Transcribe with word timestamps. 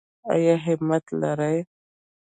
ایا 0.33 0.55
همت 0.65 1.05
لرئ؟ 1.21 1.57